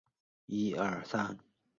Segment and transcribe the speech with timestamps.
[0.03, 0.03] 浙
[0.75, 1.39] 江海宁人。